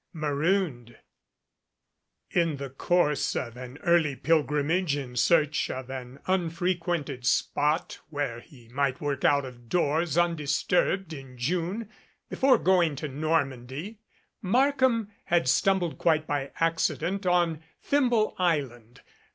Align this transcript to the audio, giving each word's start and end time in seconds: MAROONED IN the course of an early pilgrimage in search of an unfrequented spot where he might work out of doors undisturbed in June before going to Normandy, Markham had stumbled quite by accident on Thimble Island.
MAROONED 0.13 0.97
IN 2.31 2.57
the 2.57 2.71
course 2.71 3.35
of 3.35 3.55
an 3.55 3.77
early 3.83 4.15
pilgrimage 4.15 4.97
in 4.97 5.15
search 5.15 5.69
of 5.69 5.91
an 5.91 6.17
unfrequented 6.25 7.23
spot 7.23 7.99
where 8.09 8.39
he 8.39 8.67
might 8.69 8.99
work 8.99 9.23
out 9.23 9.45
of 9.45 9.69
doors 9.69 10.17
undisturbed 10.17 11.13
in 11.13 11.37
June 11.37 11.87
before 12.31 12.57
going 12.57 12.95
to 12.95 13.07
Normandy, 13.07 13.99
Markham 14.41 15.11
had 15.25 15.47
stumbled 15.47 15.99
quite 15.99 16.25
by 16.25 16.49
accident 16.59 17.27
on 17.27 17.61
Thimble 17.79 18.35
Island. 18.39 19.01